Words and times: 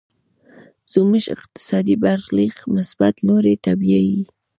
زموږ 0.93 1.23
اقتصادي 1.35 1.95
برخليک 2.03 2.55
مثبت 2.75 3.15
لوري 3.27 3.55
ته 3.63 3.71
بيايي. 3.81 4.21